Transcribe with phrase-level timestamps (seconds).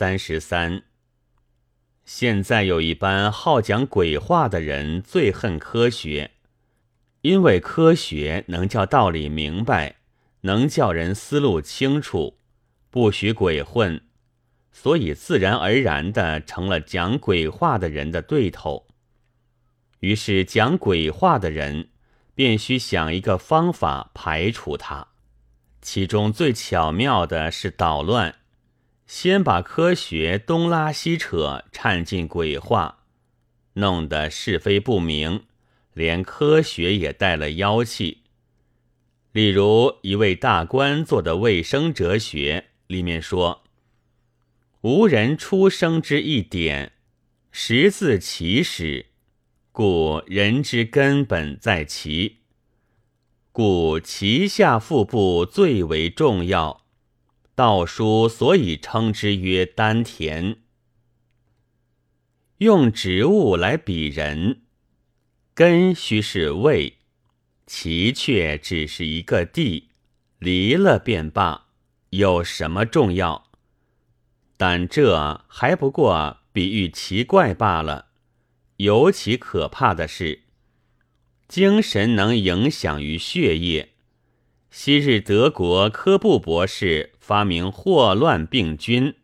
[0.00, 0.84] 三十三。
[2.06, 6.30] 现在有一般好讲鬼话的人最恨科学，
[7.20, 9.96] 因为科学能叫道理明白，
[10.40, 12.38] 能叫人思路清楚，
[12.88, 14.00] 不许鬼混，
[14.72, 18.86] 所以自然而然的成了讲鬼话的人的对头。
[19.98, 21.90] 于是讲鬼话的人
[22.34, 25.08] 便需想一个方法排除他，
[25.82, 28.36] 其中最巧妙的是捣乱。
[29.10, 33.00] 先把科学东拉西扯掺进鬼话，
[33.72, 35.46] 弄得是非不明，
[35.94, 38.18] 连科学也带了妖气。
[39.32, 43.64] 例如一位大官做的卫生哲学里面说
[44.82, 46.92] ：“无人出生之一点，
[47.50, 49.06] 实自其始，
[49.72, 52.36] 故人之根本在其，
[53.50, 56.78] 故脐下腹部最为重要。”
[57.60, 60.62] 道书所以称之曰丹田。
[62.56, 64.62] 用植物来比人，
[65.52, 66.94] 根须是胃，
[67.66, 69.90] 其却只是一个地，
[70.38, 71.66] 离了便罢，
[72.08, 73.50] 有什么重要？
[74.56, 78.06] 但这还不过比喻奇怪罢了。
[78.78, 80.44] 尤其可怕的是，
[81.46, 83.90] 精神能影响于血液。
[84.72, 89.16] 昔日德国科布博士发明霍乱病菌，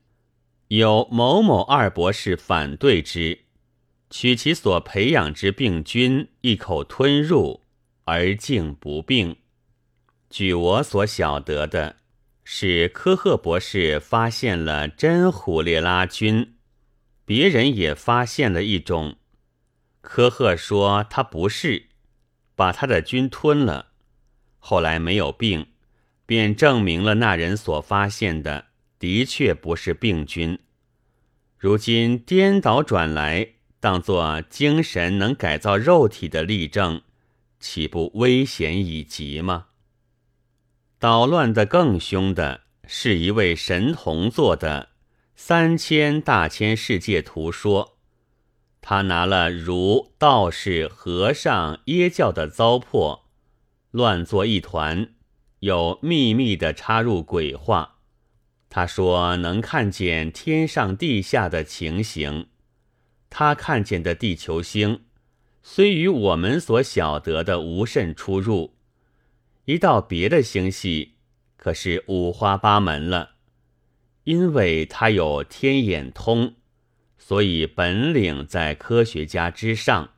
[0.69, 3.45] 有某某二博士反对之，
[4.11, 7.63] 取其所培养之病菌一口吞入，
[8.07, 9.37] 而竟不病。
[10.29, 11.99] 据我所晓得的，
[12.43, 16.57] 是科赫博士发现了真虎列拉菌，
[17.25, 19.15] 别人也发现了一种，
[20.01, 21.87] 科赫说他不是，
[22.57, 23.93] 把他的菌吞了。
[24.69, 25.69] 后来没有病，
[26.27, 28.67] 便证明了那人所发现的
[28.99, 30.59] 的确不是病菌。
[31.57, 37.03] 如今颠倒转来，当作精神能改造肉体的例证，
[37.61, 39.67] 岂不危险已极吗？
[40.99, 44.89] 捣乱的更凶的是一位神童做的
[45.37, 47.85] 《三千大千世界图说》，
[48.81, 53.26] 他拿了儒、道士、和尚、耶教的糟粕。
[53.97, 55.15] 乱作一团，
[55.61, 58.01] 又秘密的插入鬼话。
[58.69, 62.49] 他说能看见天上地下的情形，
[63.31, 65.05] 他看见的地球星，
[65.63, 68.77] 虽与我们所晓得的无甚出入。
[69.65, 71.15] 一到别的星系，
[71.57, 73.37] 可是五花八门了。
[74.25, 76.57] 因为他有天眼通，
[77.17, 80.11] 所以本领在科学家之上。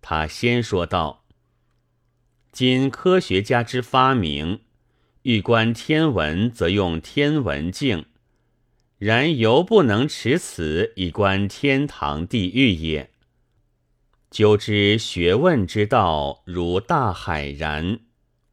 [0.00, 1.23] 他先说道。
[2.54, 4.60] 今科学家之发明，
[5.22, 8.04] 欲观天文，则用天文镜；
[8.96, 13.10] 然犹不能持此以观天堂地狱也。
[14.30, 17.98] 究之学问之道，如大海然，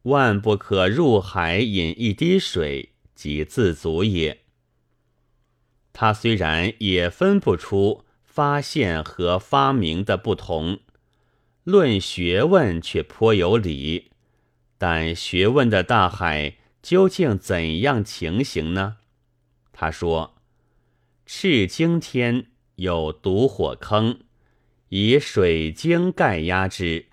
[0.02, 4.42] 万不可入海饮一滴水，即自足也。
[5.94, 10.80] 他虽然也分不出发现和发明的不同。
[11.64, 14.10] 论学问却颇有理，
[14.80, 18.98] 但学问的大海究竟怎样情形呢？
[19.72, 20.38] 他说
[21.28, 24.22] ：“赤经天有毒火坑，
[24.90, 27.10] 以水晶盖压之。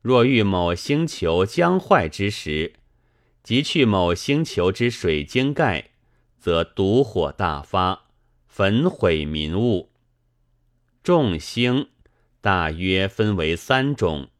[0.00, 2.74] 若遇某星球将坏之时，
[3.42, 5.90] 即去某星球之水晶盖，
[6.38, 8.04] 则毒火大发，
[8.46, 9.90] 焚毁民物。
[11.02, 11.88] 众星。”
[12.46, 14.30] 大约分为三种，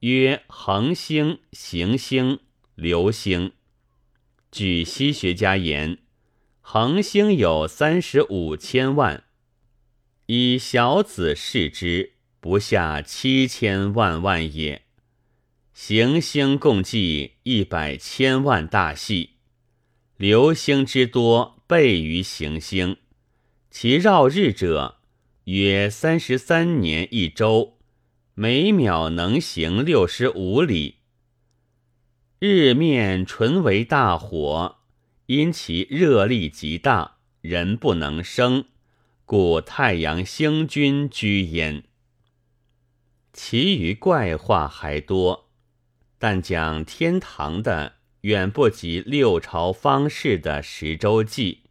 [0.00, 2.40] 曰恒星、行星、
[2.74, 3.52] 流星。
[4.52, 5.96] 据西学家言，
[6.60, 9.24] 恒星有三十五千万，
[10.26, 14.82] 以小子视之，不下七千万万也。
[15.72, 19.36] 行星共计一百千万大系，
[20.18, 22.98] 流星之多倍于行星，
[23.70, 24.99] 其绕日者。
[25.44, 27.78] 约三十三年一周，
[28.34, 30.96] 每秒能行六十五里。
[32.38, 34.80] 日面纯为大火，
[35.26, 38.66] 因其热力极大，人不能生，
[39.24, 41.84] 故太阳星君居焉。
[43.32, 45.50] 其余怪话还多，
[46.18, 51.62] 但讲天堂的远不及六朝方士的十周记，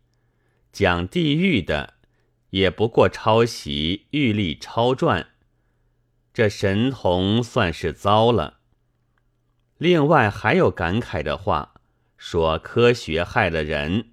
[0.72, 1.99] 讲地狱的。
[2.52, 5.28] 也不过抄袭玉历抄传，
[6.34, 8.60] 这神童算是糟了。
[9.78, 11.76] 另外还有感慨的话，
[12.18, 14.10] 说科学害了人。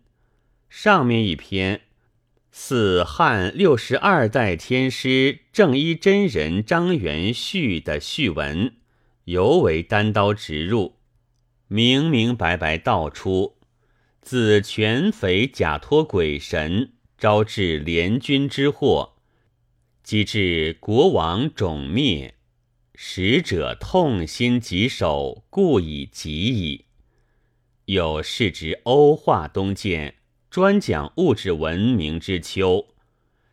[0.68, 1.82] 上面一篇
[2.50, 8.74] 似汉六十二代天师正一真人张元旭的序文，
[9.24, 10.96] 尤为单刀直入，
[11.68, 13.56] 明明白白道出：
[14.20, 19.14] 自全匪假托鬼神，招致联军之祸，
[20.02, 22.34] 及至国王种灭，
[22.94, 26.84] 使者痛心疾首，故以疾矣。
[27.86, 30.14] 有事之欧化东渐。
[30.48, 32.86] 专讲物质文明之秋，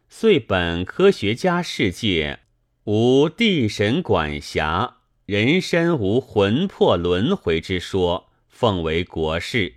[0.08, 2.40] 遂本科学家世界
[2.86, 9.74] 无地神管辖，人身无魂魄轮回之说，奉为国事，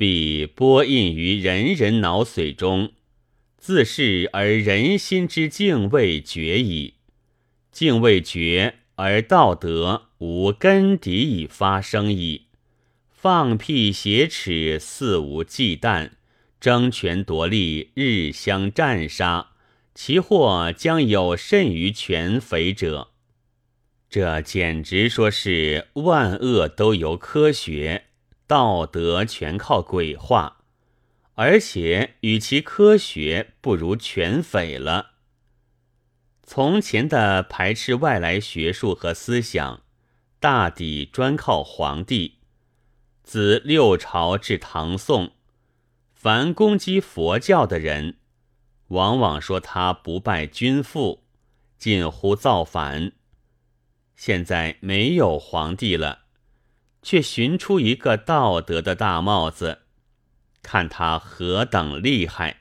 [0.00, 2.92] 必播印于人人脑髓中，
[3.58, 6.94] 自是而人心之敬畏绝矣。
[7.70, 12.46] 敬畏绝而道德无根底以发生矣。
[13.10, 16.12] 放屁挟持，肆无忌惮，
[16.58, 19.50] 争权夺利，日相战杀，
[19.94, 23.08] 其祸将有甚于全匪者。
[24.08, 28.06] 这简直说是万恶都由科学，
[28.50, 30.64] 道德全靠鬼话，
[31.36, 35.12] 而且与其科学不如全匪了。
[36.42, 39.82] 从前的排斥外来学术和思想，
[40.40, 42.38] 大抵专靠皇帝。
[43.22, 45.30] 自六朝至唐宋，
[46.12, 48.16] 凡攻击佛教的人，
[48.88, 51.22] 往往说他不拜君父，
[51.78, 53.12] 近乎造反。
[54.16, 56.24] 现在没有皇帝了，
[57.02, 59.80] 却寻出一个道德的大帽子，
[60.62, 62.58] 看他何等厉害！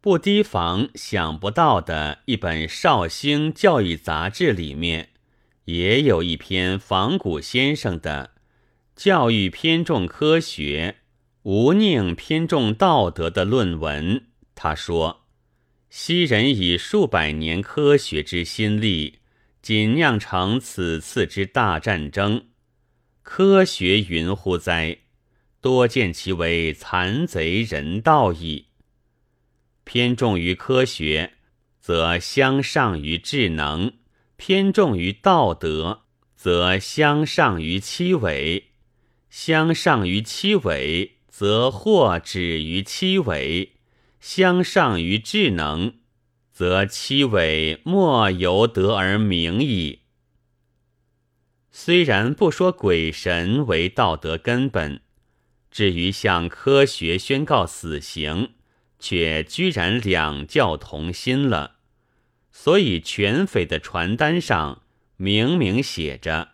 [0.00, 5.10] 不提防想不到的一本绍兴教育杂志里面，
[5.66, 8.32] 也有一篇仿古先生的。
[8.96, 10.96] 教育偏重科学，
[11.42, 14.26] 无宁偏重道德的论文。
[14.54, 15.24] 他说
[15.88, 19.20] ：“昔人以数百年科学之心力，
[19.62, 22.46] 仅酿成此次之大战争，
[23.22, 24.98] 科学云乎哉？
[25.60, 28.66] 多见其为残贼人道矣。
[29.84, 31.34] 偏重于科学，
[31.80, 33.92] 则相上于智能；
[34.36, 36.02] 偏重于道德，
[36.34, 38.68] 则相上于七伪。”
[39.30, 43.70] 相上于七尾，则或止于七尾；
[44.20, 45.94] 相上于智能，
[46.52, 50.01] 则七尾莫由得而明矣。
[51.74, 55.00] 虽然不说鬼神为道德根本，
[55.70, 58.50] 至于向科学宣告死刑，
[58.98, 61.76] 却居然两教同心了。
[62.50, 64.82] 所以全匪的传单上
[65.16, 66.50] 明明写着。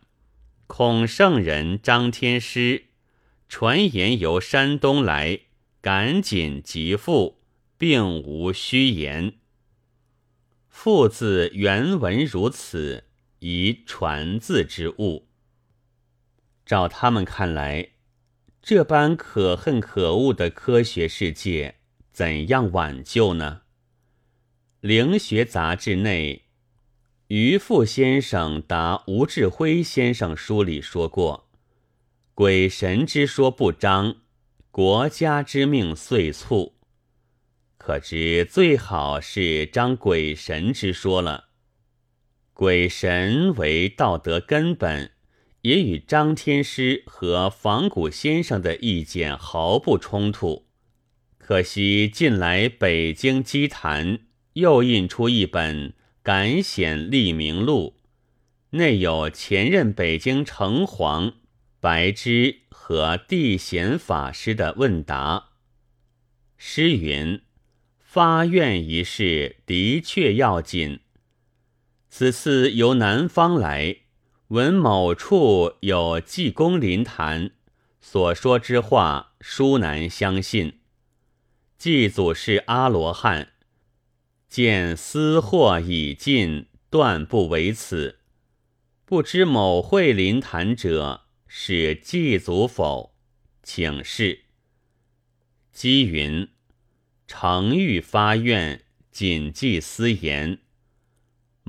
[0.69, 2.85] 孔圣人张天师
[3.49, 5.41] 传言由山东来，
[5.81, 7.41] 赶紧即赴，
[7.77, 9.35] 并无虚言。
[10.69, 13.08] 父字原文如此，
[13.41, 15.29] 以传字之物。
[16.67, 17.91] 照他们看来，
[18.61, 21.77] 这般可恨可恶的科学世界，
[22.13, 23.63] 怎样挽救呢？
[24.87, 26.45] 《灵学杂志》内。
[27.29, 31.51] 于富先生答吴志辉先生书里说过
[32.33, 34.17] ：“鬼神之说不彰，
[34.71, 36.77] 国家之命遂促。
[37.77, 41.48] 可知最好是张鬼神之说了。
[42.59, 45.13] 鬼神为道德根本，
[45.63, 50.67] 也与张天师和仿古先生的意见毫不冲突。
[51.39, 54.19] 可惜近来北京鸡坛
[54.55, 55.95] 又印出一本。”
[56.29, 57.97] 感显立名录
[58.71, 61.37] 内有前任北京城隍
[61.81, 65.53] 白芝和地显法师的问答。
[66.59, 67.41] 诗云
[67.99, 71.01] ：“发愿一事的确要紧。
[72.11, 73.99] 此次由南方来，
[74.49, 77.51] 闻某处有济公灵坛，
[78.01, 80.81] 所说之话殊难相信。
[81.77, 83.53] 祭祖是阿罗汉。”
[84.49, 88.21] 见私货已尽，断不为此。
[89.05, 93.15] 不知某会临坛者是祭祖否？
[93.63, 94.45] 请示。
[95.71, 96.49] 积云：
[97.27, 100.61] 诚欲发愿，谨记私言。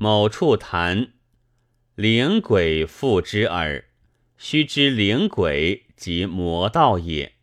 [0.02, 1.12] 某处谈
[1.94, 3.84] 灵鬼附之耳，
[4.38, 7.34] 须知灵鬼即魔道也。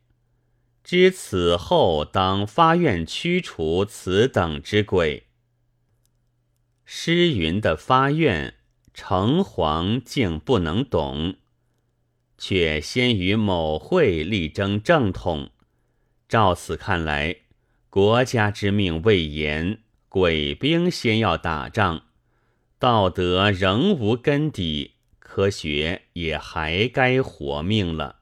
[0.84, 5.28] 知此后当发愿驱除此等之鬼。
[6.84, 8.56] 诗云的发愿，
[8.92, 11.36] 城隍竟不能懂，
[12.40, 15.52] 却先与某会力争正统。
[16.28, 17.36] 照此看来，
[17.92, 22.06] 国家之命未严，鬼兵先要打仗，
[22.80, 28.18] 道德仍无根底，科学也还该活命了。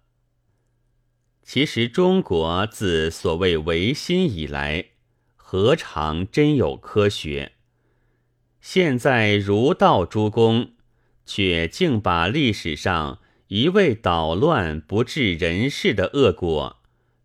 [1.44, 4.92] 其实中国自所谓维新以来，
[5.36, 7.52] 何尝真有科学？
[8.62, 10.72] 现在儒道诸公，
[11.26, 16.82] 却竟把历史上一味捣乱不治人事的恶果，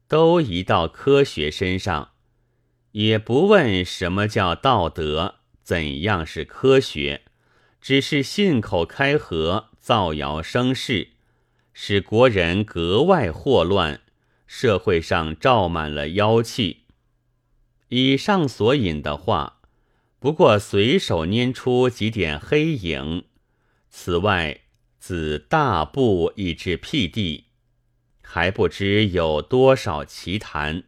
[0.09, 2.11] 都移到科学身上。
[2.91, 5.40] 也不问什么叫道德，
[5.71, 7.23] 怎样是科学，
[7.81, 11.11] 只是信口开河，造谣生事，
[11.73, 14.01] 使国人格外祸乱，
[14.49, 16.87] 社会上罩满了妖气。
[17.87, 19.61] 以上所引的话，
[20.19, 23.27] 不过随手拈出几点黑影，
[23.89, 24.63] 此外
[24.99, 27.45] 自大部以至辟地，
[28.21, 30.83] 还不知有多少奇谈。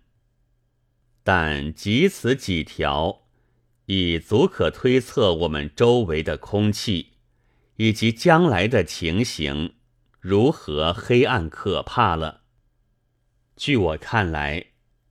[1.22, 3.21] 但即此几条，
[3.86, 7.12] 已足可推测我们周围的空气，
[7.76, 9.74] 以及将来的情形
[10.20, 12.42] 如何黑暗可怕了。
[13.56, 14.66] 据我看来，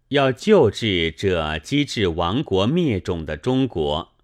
[0.09, 4.15] 要救治这机智亡国灭种的中国，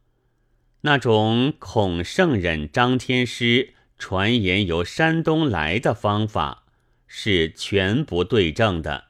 [0.82, 6.66] 那种孔圣人张天师传言由山东来的方法，
[7.06, 9.06] 是全不对症的。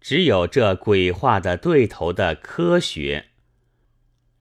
[0.00, 3.30] 只有这鬼话的对头的科学，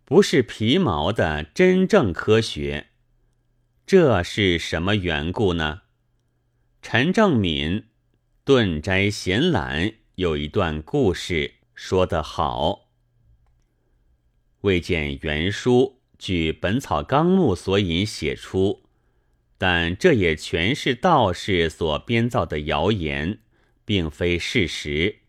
[0.05, 2.87] 不是皮毛的真正科学，
[3.85, 5.83] 这是什么缘故呢？
[6.81, 7.79] 陈正敏
[8.43, 12.89] 《顿斋闲览》有一段故事说得好：
[14.61, 18.83] 未见原书据《本草纲目》所引写出，
[19.57, 23.39] 但这也全是道士所编造的谣言，
[23.85, 25.19] 并非事实。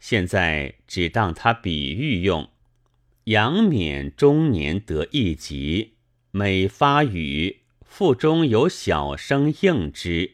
[0.00, 2.48] 现在只当他比喻用。
[3.26, 5.92] 杨冕中年得一疾，
[6.32, 10.32] 每发语，腹中有小声应之，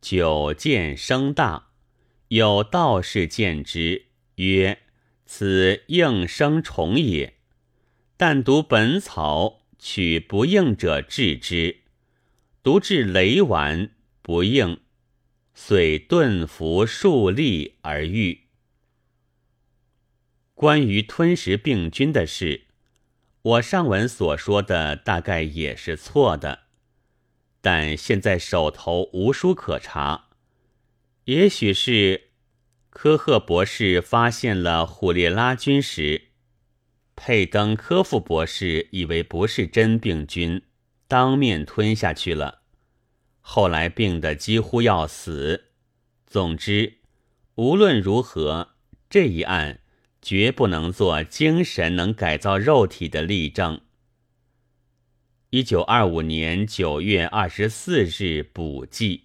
[0.00, 1.70] 久见声大。
[2.28, 4.06] 有道士见之，
[4.36, 4.78] 曰
[5.26, 7.34] ：“此应声虫也。”
[8.16, 11.78] 但读本草，取不应者治之，
[12.62, 13.90] 读至雷丸
[14.22, 14.78] 不应，
[15.52, 18.43] 遂顿服数粒而愈。
[20.54, 22.66] 关于吞食病菌的事，
[23.42, 26.60] 我上文所说的大概也是错的，
[27.60, 30.28] 但现在手头无书可查，
[31.24, 32.28] 也许是
[32.88, 36.28] 科赫博士发现了虎列拉菌时，
[37.16, 40.62] 佩登科夫博士以为不是真病菌，
[41.08, 42.62] 当面吞下去了，
[43.40, 45.72] 后来病得几乎要死。
[46.28, 46.98] 总之，
[47.56, 48.76] 无论如何，
[49.10, 49.80] 这一案。
[50.24, 53.78] 绝不能做精神能改造肉体的例证。
[55.50, 59.23] 一九二五年九月二十四日补记。